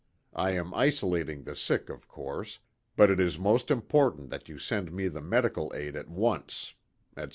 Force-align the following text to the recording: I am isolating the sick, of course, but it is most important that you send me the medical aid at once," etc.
I 0.33 0.53
am 0.55 0.73
isolating 0.73 1.43
the 1.43 1.55
sick, 1.55 1.87
of 1.87 2.07
course, 2.07 2.57
but 2.95 3.11
it 3.11 3.19
is 3.19 3.37
most 3.37 3.69
important 3.69 4.31
that 4.31 4.49
you 4.49 4.57
send 4.57 4.91
me 4.91 5.07
the 5.09 5.21
medical 5.21 5.71
aid 5.75 5.95
at 5.95 6.09
once," 6.09 6.73
etc. 7.15 7.29